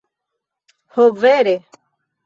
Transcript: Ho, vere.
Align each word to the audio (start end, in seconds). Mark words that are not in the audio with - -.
Ho, 0.95 1.07
vere. 1.27 1.57